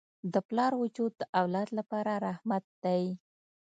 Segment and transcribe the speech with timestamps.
[0.33, 3.03] د پلار وجود د اولاد لپاره رحمت دی.